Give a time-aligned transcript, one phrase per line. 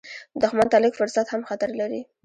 [0.41, 2.01] دښمن ته لږ فرصت هم خطر لري